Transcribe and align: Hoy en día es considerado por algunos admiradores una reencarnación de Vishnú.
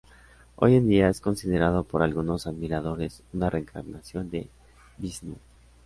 Hoy 0.55 0.77
en 0.77 0.87
día 0.87 1.09
es 1.09 1.21
considerado 1.21 1.83
por 1.83 2.01
algunos 2.01 2.47
admiradores 2.47 3.21
una 3.33 3.51
reencarnación 3.51 4.31
de 4.31 4.47
Vishnú. 4.97 5.37